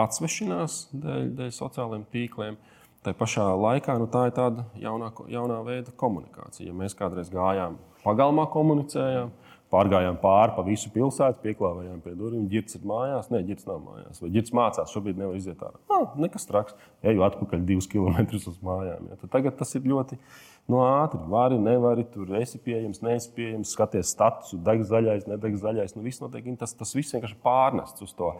[0.00, 2.56] atsvešinās dēļ, dēļ sociālajiem tīkliem.
[2.56, 6.66] Uh, Tā pašā laikā nu, tā ir tāda jaunā, jaunā veida komunikācija.
[6.68, 9.30] Ja mēs kādreiz gājām pagalmā, komunicējām,
[9.72, 12.44] pārgājām pāri pa visu pilsētu, pieklāvējām pie durvīm.
[12.50, 14.20] Girts ir mājās, nē, ģirts nav mājās.
[14.20, 15.80] Vai ģirts mācās, šobrīd nevar iziet ārā.
[15.96, 19.08] Ah, nekas traks, eju atpakaļ divus kilometrus uz mājām.
[19.08, 19.30] Ja.
[19.32, 20.18] Tagad tas ir ļoti
[20.68, 21.22] no nu, ātri.
[21.32, 25.96] Vari, nevari, tur esi pieejams, neesi pieejams, skaties status, deg zaļais, nedeg zaļais.
[25.96, 28.34] Nu, viss notiek, tas, tas viss vienkārši pārnests uz to.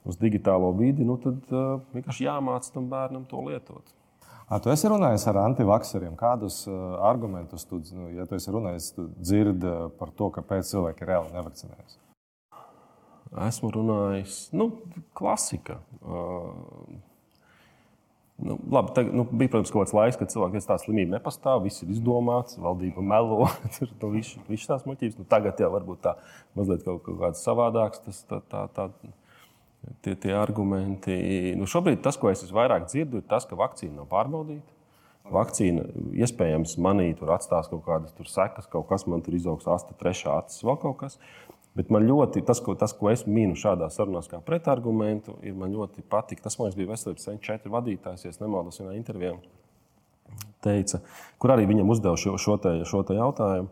[0.00, 3.99] Uz digitālo vidi, nu tad uh, vienkārši jāmāca tam bērnam to lietot.
[4.50, 6.16] Tu esi runājis ar antivakseriem.
[6.18, 10.72] Kādus uh, argumentus tu, nu, ja tu esi runājis, tu dzirdi uh, par to, kāpēc
[10.72, 12.00] cilvēki reāli nevakcinējas?
[13.46, 14.72] Esmu runājis, nu,
[15.14, 15.78] klasika.
[16.02, 16.98] Uh,
[18.40, 21.12] Nu, labi, tagad, nu, bija, protams, kaut kāds laiks, kad cilvēkiem teica, ka tā slimība
[21.18, 25.18] nepastāv, viss ir izdomāts, valdība melo, tur nu, viss tās muļķības.
[25.20, 26.14] Nu, tagad jau varbūt tā
[26.56, 28.00] mazliet kaut, kaut kāds savādāks.
[28.06, 28.86] Tas, tā, tā, tā,
[30.04, 31.14] tie, tie argumenti.
[31.58, 34.76] Nu, šobrīd tas, ko es visvairāk dzirdu, ir tas, ka vakcīna nav pārbaudīta.
[35.30, 35.84] Vakcīna
[36.24, 40.64] iespējams manī tur atstās kaut kādas sekas, kaut kas man tur izaugs, asta, trešā acis,
[40.66, 41.20] vēl kaut kas.
[41.78, 45.70] Bet man ļoti, tas, ko, tas, ko es mīnu šādā sarunā, kā pretargumentu, ir man
[45.70, 46.42] ļoti patīk.
[46.42, 49.36] Tas, man liekas, bija veselības centra vadītājs, ja nemaldos, vienā intervijā
[50.64, 51.00] teica,
[51.40, 53.70] kur arī viņam uzdeva šo, šo, te, šo te jautājumu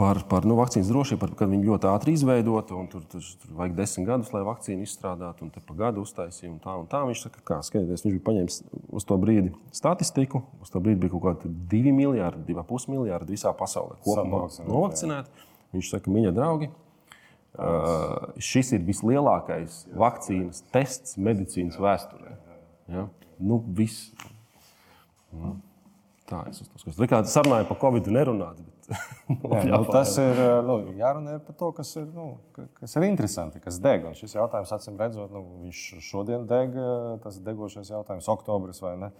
[0.00, 3.52] par, par nu, vakcīnas drošību, par, kad viņi ļoti ātri izveidotu, un tur, tur, tur
[3.58, 6.54] vajag desmit gadus, lai vakcīnu izstrādātu, un te pa gadu uztaisīja.
[6.64, 7.02] Tā, tā.
[7.08, 8.58] Viņš saka, kā skatieties, viņš bija paņēmis
[8.96, 10.42] uz to brīdi statistiku.
[10.64, 15.48] Uz to brīdi bija kaut kādi divi miljardi, divi pusi miljardi visā pasaulē kopumā novakcinēti.
[15.76, 22.36] Viņš saka, mīļie draugi, uh, šis ir vislielākais vakcīnas tests medicīnas vēsturē.
[22.90, 23.06] Ja?
[23.36, 24.10] Nu, viss.
[25.36, 25.58] Nu,
[26.30, 26.98] tā es uz to skatos.
[26.98, 28.64] Tā kā sarunāju par Covid nerunāt.
[29.54, 32.32] Jā, nu, tas ir nu, jārunā par to, kas ir, nu,
[32.80, 34.06] kas ir interesanti, kas deg.
[34.08, 36.74] Un šis jautājums, acīm redzot, nu, viņš šodien deg,
[37.24, 39.12] tas ir degošais jautājums, oktobris vai ne.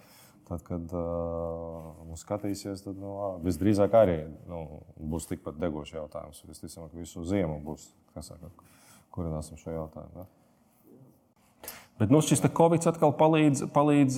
[0.51, 3.13] Tad, kad uh, mums skatīsies, tad nu,
[3.45, 4.17] visdrīzāk arī
[4.51, 4.65] nu,
[5.13, 6.43] būs tikpat degošs jautājums.
[6.49, 8.51] Visticamāk, visu ziemu būs, kas saka,
[9.15, 10.25] kurināsim šo jautājumu.
[10.25, 10.40] Ne?
[12.01, 14.15] Bet nu, šis Covid atkal palīdz, palīdz,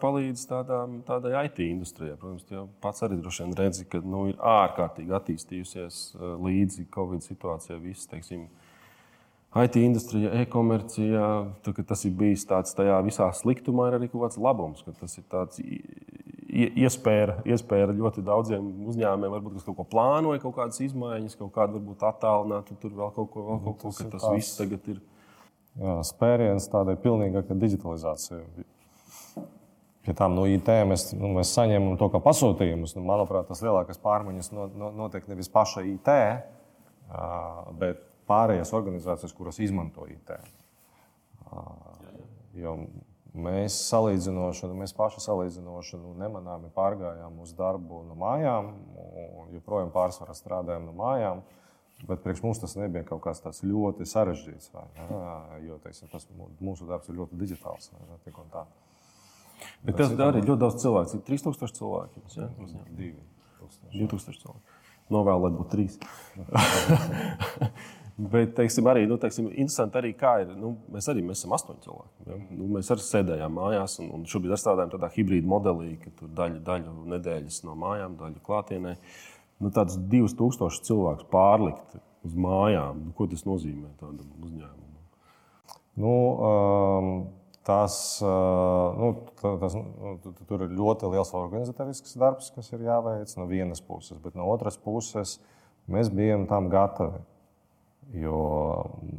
[0.00, 2.14] palīdz tādām, tādai IT industrijai.
[2.16, 7.76] Protams, jau pats arī droši vien redzi, ka nu, ir ārkārtīgi attīstījusies līdzi Covid situācijai.
[7.82, 8.46] Viss, teiksim,
[9.56, 11.26] IT industrijā, e-komercijā,
[11.76, 14.80] tas ir bijis tāds tajā visā sliktumā, ir arī kaut kāds labums.
[14.86, 15.60] Ka tas ir tāds
[16.56, 21.76] iespēja, iespēja ļoti daudziem uzņēmumiem, varbūt, kas kaut ko plānoja, kaut kādas izmaiņas, kaut kādu
[21.82, 25.04] varbūt attālinātu, tur vēl kaut ko, vēl kaut ko, ka tas viss tagad ir
[25.80, 28.66] jā, spēriens tādai pilnīgākai digitalizācijai.
[30.06, 32.94] Pie tām no IT mēs, nu, mēs saņemam to kā pasūtījumus.
[32.94, 36.12] Nu, manuprāt, tas lielākais pārmaiņas no, no, notiek nevis paša IT,
[37.80, 40.30] bet pārējās organizācijas, kuras izmanto IT.
[42.56, 42.78] Jo
[43.36, 48.70] mēs salīdzinoši, mēs paši salīdzinoši nu, nemanāmi pārgājām uz darbu no mājām,
[49.58, 51.42] joprojām pārsvarā strādājam no mājām.
[51.42, 51.65] Uh,
[52.04, 54.72] Bet priekš mums tas nebija kaut kas tāds ļoti sarežģīts.
[55.64, 56.26] Jo teiksim, tas,
[56.60, 57.88] mūsu darbs ir ļoti digitāls.
[59.86, 61.14] Bet tas arī ļoti daudz cilvēku.
[61.14, 62.24] Cik 3000 cilvēki?
[62.36, 62.48] Ja?
[63.96, 64.82] 2000 cilvēki.
[65.16, 65.96] Novēlēt būt trīs.
[68.16, 70.54] Bet teiksim, arī nu, teiksim, interesanti, arī, kā ir.
[70.56, 72.26] Nu, mēs arī mēs esam astoņi cilvēki.
[72.28, 72.36] Ja?
[72.58, 76.62] Nu, mēs arī sēdējām mājās, un, un šobrīd strādājam tādā hibrīda modelī, ka tur daļa,
[76.64, 78.94] daļa nedēļas no mājām, daļa klātienē.
[78.96, 83.06] Uh, nu, tādus 2000 cilvēkus pārlikt uz mājām.
[83.08, 84.84] Nu, ko tas nozīmē tādam uzņēmumam?
[85.96, 86.14] Nu,
[86.46, 87.12] um,
[87.66, 90.16] tas, uh, nu, tas, nu,
[90.46, 94.76] tur ir ļoti liels organizatorisks darbs, kas ir jāveic no vienas puses, bet no otras
[94.78, 95.38] puses
[95.90, 97.22] mēs bijām tam gatavi.
[98.14, 98.38] Jo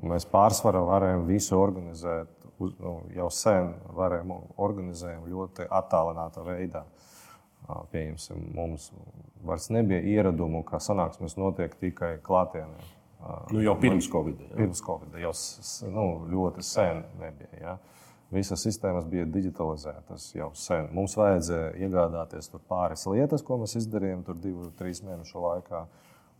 [0.07, 2.29] mēs pārsvarā varējām visu organizēt,
[2.63, 4.31] uz, nu, jau sen varējām
[4.63, 6.85] organizēt ļoti attālinātā veidā.
[7.67, 8.91] Pieņemsim, mums
[9.43, 12.85] vairs nebija ieradumu, ka sanāksmes notiek tikai klātienē.
[13.51, 14.39] Nu, jau pirms Covid.
[14.45, 14.55] Jā.
[14.55, 15.33] Pirms Covid jau
[15.91, 17.59] nu, ļoti sen nebija.
[17.59, 17.77] Ja?
[18.31, 20.89] Visas sistēmas bija digitalizētas jau sen.
[20.95, 25.85] Mums vajadzēja iegādāties pāris lietas, ko mēs izdarījām tur divu, trīs mēnešu laikā,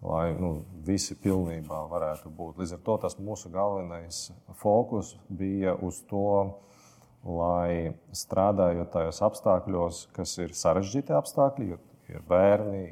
[0.08, 0.52] lai nu,
[0.88, 2.60] visi pilnībā varētu būt.
[2.62, 4.28] Līdz ar to tas mūsu galvenais
[4.60, 6.28] fokus bija uz to,
[7.26, 11.80] lai strādājot tajos apstākļos, kas ir sarežģīti apstākļi, jo
[12.14, 12.84] ir bērni,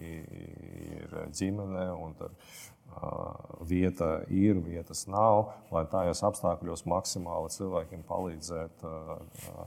[0.00, 2.32] ir ģimene, un tur,
[2.94, 9.18] uh, vieta ir, vietas nav, lai tajos apstākļos maksimāli cilvēkiem palīdzēt uh,
[9.52, 9.66] uh,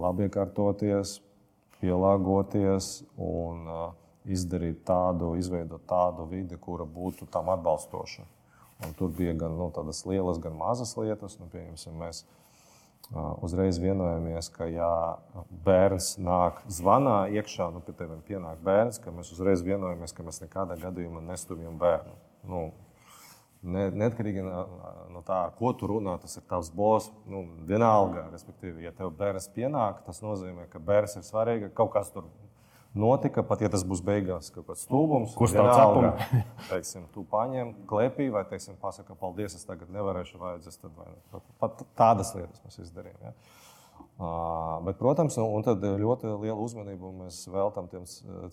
[0.00, 1.18] labi iekārtoties,
[1.82, 3.90] pielāgoties un uh,
[4.26, 8.24] izdarīt tādu, izveidot tādu vidi, kura būtu tam atbalstoša.
[8.84, 11.38] Un tur bija gan nu, tādas lielas, gan mazas lietas.
[11.40, 11.48] Nu,
[11.96, 12.24] mēs
[13.14, 14.90] uzreiz vienojamies, ka, ja
[15.66, 20.42] bērns nāk zvanā iekšā, nu, pie tevis pienāk bērns, ka mēs uzreiz vienojamies, ka mēs
[20.42, 22.16] nekādā gadījumā nestumjam bērnu.
[22.50, 22.64] Nu,
[23.62, 24.64] ne, neatkarīgi no,
[25.14, 27.12] no tā, ko tu runā, tas ir tavs boss.
[27.30, 31.94] Nu, vienalga, respektīvi, ja tev bērns pienāk, tas nozīmē, ka bērns ir svarīgs, ka kaut
[31.94, 32.26] kas tur
[32.98, 35.34] notika, pat ja tas būs beigās kaut kāds stulbums.
[35.38, 36.48] Kurš tāds apgabals?
[36.70, 40.80] Teiksim, tu paņem klēpī vai teiksim, pasaka, paldies, es tagad nevarēšu vajadzēs.
[40.82, 43.22] Tad, vai, pat, pat tādas lietas mēs izdarījām.
[43.28, 43.36] Ja?
[44.16, 48.06] Uh, bet, protams, un tad ļoti lielu uzmanību mēs veltām tiem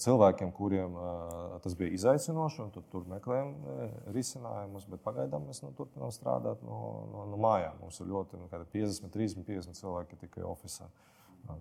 [0.03, 3.53] cilvēkiem, kuriem uh, tas bija izaicinoši, un tur, tur meklējam
[4.11, 4.89] risinājumus.
[4.91, 6.81] Bet pagaidām mēs nu, turpinām strādāt no,
[7.13, 7.79] no, no mājām.
[7.79, 10.91] Mums ir ļoti nu, 50, 30, 50 cilvēki tikai oficiālā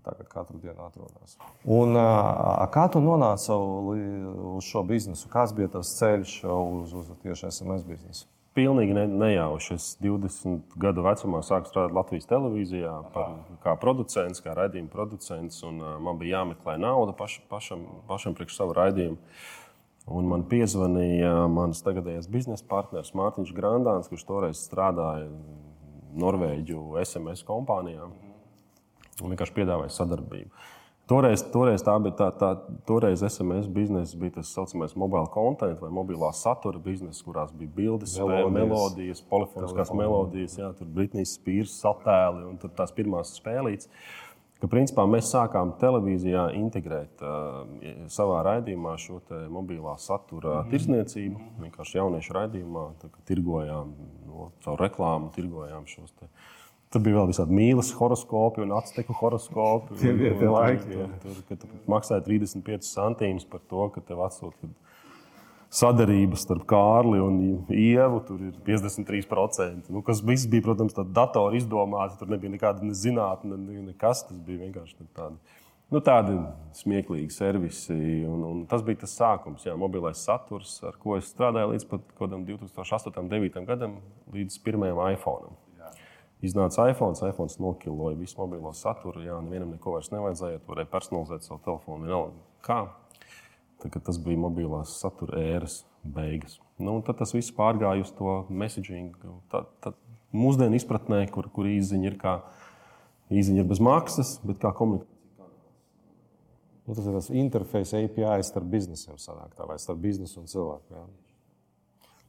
[0.02, 1.36] tagad katru dienu atrodas.
[1.64, 1.96] Un,
[2.74, 5.30] kā tu nonāci uz šo biznesu?
[5.32, 8.28] Kāds bija tas ceļš uz, uz tieši SMS biznesu?
[8.52, 9.78] Pilnīgi ne, nejauši.
[9.78, 15.62] Es 20 gadu vecumā sāku strādāt Latvijas televīzijā par, kā producents, kā raidījuma producents.
[15.64, 19.16] Man bija jāmeklē nauda paš, pašam, pašam priekš savu raidījumu.
[20.12, 25.30] Un man piezvanīja mans tagadējais biznesa partneris Mārtiņš Grandāns, kurš toreiz strādāja
[26.18, 28.10] Norvēģu SMS kompānijā.
[29.22, 30.50] Un vienkārši piedāvāja sadarbību.
[31.10, 32.48] Toreiz, toreiz tā bija tā, tā
[32.86, 38.14] toreiz SMS biznesa, bija tas saucamais mobile content vai mobilā satura biznesa, kurās bija bildes,
[38.18, 40.02] melodijas, melodijas polifoniskās Telefonu.
[40.02, 43.90] melodijas, jā, tur Britnijas spīrs, attēli un tās pirmās spēlītes.
[44.62, 47.64] Ka, principā, mēs sākām televīzijā integrēt uh,
[48.06, 49.18] savā raidījumā šo
[49.50, 50.70] mobilā satura mm -hmm.
[50.70, 51.46] tirsniecību.
[51.64, 52.84] Vienkārši jauniešu raidījumā
[53.26, 53.90] tirgojām
[54.28, 56.30] no, caur reklāmu, tirgojām šos te,
[56.92, 59.96] Tur bija vēl visādi mīlas horoskopi un atsteku horoskopi.
[60.02, 60.96] Tie bija tie laiki.
[60.98, 64.68] Ja, tur, kad tu maksāji 35 centīmus par to, ka tev atsūta
[65.72, 67.38] sadarības starp Kārli un
[67.72, 69.88] Ievu, tur ir 53%.
[69.92, 72.18] Nu, kas viss bija, protams, tāds datora izdomāts.
[72.20, 74.26] Tur nebija nekāda ne zinātne, ne, nekas.
[74.28, 75.56] Tas bija vienkārši tādi,
[75.94, 76.36] nu, tādi
[76.76, 77.96] smieklīgi servisi.
[78.28, 82.16] Un, un tas bija tas sākums, jā, mobilais saturs, ar ko es strādāju līdz pat
[82.20, 83.16] 2008.
[83.24, 83.68] un 2009.
[83.72, 84.00] gadam,
[84.36, 85.56] līdz pirmajam iPhone.
[86.42, 89.22] Iznāca iPhone, iPhone nokiloja visu mobilo saturu.
[89.22, 90.62] Jā, nevienam neko vairs nevajadzēja.
[90.66, 92.08] Varēja personalizēt savu telefonu.
[92.08, 92.34] Vienalga,
[92.66, 92.80] kā.
[93.82, 96.58] Tad, tas bija mobilās satura ēras beigas.
[96.82, 99.14] Nu, tad tas viss pārgāja uz to messaging.
[99.54, 99.98] Tad, tad
[100.34, 102.36] mūsdienu izpratnē, kur, kur īziņa ir, kā,
[103.30, 105.10] īziņa ir bez maksas, bet kā komunikācija.
[106.82, 111.06] Nu, tas ir tas interfejs API starp biznesiem, sanāk, tā, vai starp biznesu un cilvēku.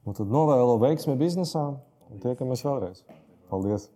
[0.06, 3.02] Nu, tad novēlu veiksmi biznesā un tiekamies vēlreiz.
[3.49, 3.89] Paldies!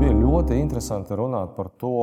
[0.00, 1.94] Bija ļoti interesanti runāt par to,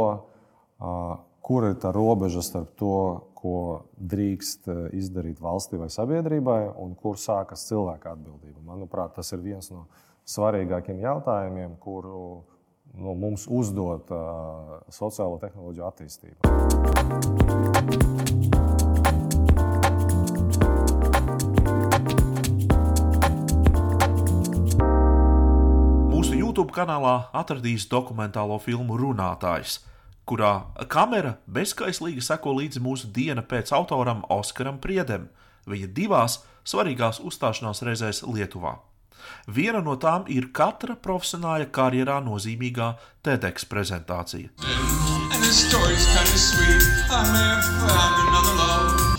[1.43, 2.95] kur ir tā robeža starp to,
[3.43, 3.57] ko
[3.99, 8.61] drīkst izdarīt valstī vai sabiedrībai, un kur sākas cilvēka atbildība.
[8.63, 9.85] Manuprāt, tas ir viens no
[10.23, 12.43] svarīgākiem jautājumiem, kuru
[12.93, 16.39] nu, mums uzdot uh, sociālo tehnoloģiju attīstība.
[26.53, 29.79] YouTube kanālā atradīs dokumentālo filmu Runātājs,
[30.29, 35.31] kurā kamera bezskaislīgi seko līdzi mūsu diena pēc autoram Oskaram Priedem,
[35.65, 38.75] viņa divās svarīgās uzstāšanās reizēs Lietuvā.
[39.49, 42.91] Viena no tām ir katra profesionāla karjerā nozīmīgā
[43.25, 44.53] TEDx prezentācija.
[47.13, 49.12] And,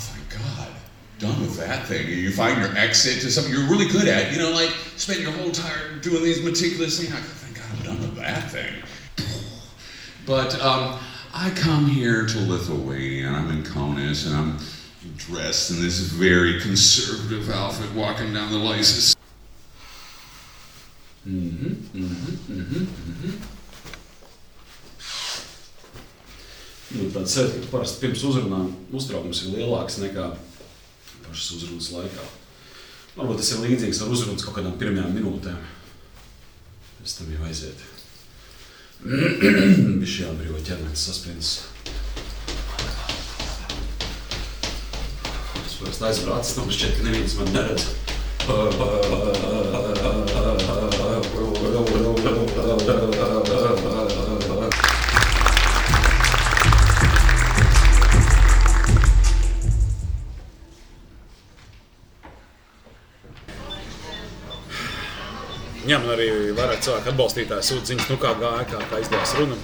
[1.25, 2.07] done with that thing.
[2.09, 4.33] You find your exit to something you're really good at.
[4.33, 7.13] You know, like spend your whole time doing these meticulous things.
[7.13, 8.73] I thank God I'm done with that thing.
[10.27, 10.99] But um,
[11.33, 14.59] I come here to Lithuania, and I'm in Kaunas, and I'm
[15.17, 19.17] dressed in this very conservative outfit, walking down the Lysis.
[21.27, 23.55] Mm-hmm, mm-hmm, mm-hmm, mm-hmm.
[26.95, 30.29] Nu, parasti pirms uzrunām uztraukums ir lielāks nekā
[31.35, 32.25] pašas uzrunas laikā.
[33.17, 35.59] Varbūt tas ir līdzīgs ar uzrunas kaut kādām pirmajām minūtēm.
[37.01, 37.83] Pēc tam jau aiziet.
[39.03, 41.53] Bija šī jābrīvo ķermenis saspringts.
[45.65, 47.91] Es parasti aizveru acis, tam šķiet, ka neviens man neredz.
[65.85, 69.59] Viņam arī vairāk cilvēku atbalstītāji sūta ziņas, nu kā gāja, kā, kā izdevās runa.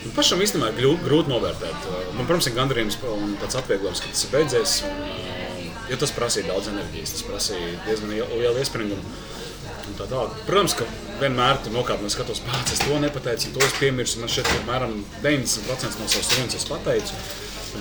[0.00, 1.84] Un pašam īstenībā ir grūti, novērtēt.
[2.16, 4.72] Man, protams, ir gandarījums un tāds atvieglojums, ka tas ir beidzies.
[4.88, 9.14] Un, jo tas prasīja daudz enerģijas, tas prasīja diezgan lielu iespringumu.
[9.98, 10.34] Tā tālāk.
[10.46, 10.86] Protams, ka
[11.20, 14.22] vienmēr tur nokāpjot, skatos, pats es to nepateicu, to es piemirsu.
[14.22, 17.22] Man šeit apmēram 90% no savas runas es pateicu.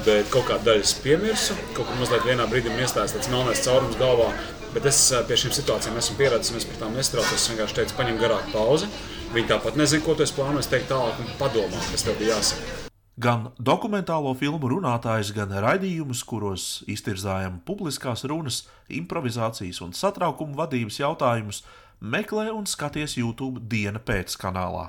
[0.05, 3.97] Bet kaut kāda daļa es piemirsu, kaut kur mazliet vienā brīdī iestājās tāds melnais caurums
[4.01, 4.29] galvā.
[4.73, 7.33] Bet es eh, pie šīm situācijām esmu pieradis, es par tām nestraucos.
[7.33, 8.89] Es vienkārši teicu, paņem garāku pauzi.
[9.33, 10.61] Viņi tāpat nezina, ko tu plāno.
[10.61, 12.75] Es teiktu, tālāk, un padomā, kas tev bija jāsaka.
[13.19, 21.65] Gan dokumentālo filmu runātājs, gan raidījumus, kuros iztirzājam publiskās runas, improvizācijas un satraukuma vadības jautājumus,
[21.99, 24.85] meklē un skaties YouTube diena pēc kanālā.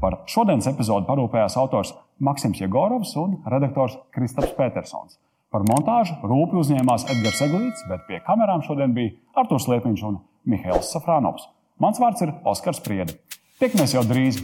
[0.00, 1.92] Par šodienas epizodi parūpējās autors
[2.24, 5.18] Maksims Jegorovs un redaktors Kristaps Petersons.
[5.52, 10.94] Par montāžu rūpīgi uzņēmās Edgars Eglīts, bet pie kamerām šodien bija Artūrs Liepiņš un Mihails
[10.94, 11.50] Safrānovs.
[11.82, 13.18] Mans vārds ir Oskars Priede.
[13.60, 14.40] Tiekamies jau drīz!